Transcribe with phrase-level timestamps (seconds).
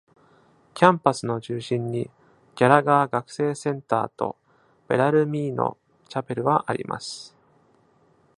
[0.73, 2.09] キャンパスの中心に、
[2.55, 4.35] ギャラガー学生センターと
[4.87, 5.77] ベラルミーノ・
[6.09, 7.37] チャペルはあります。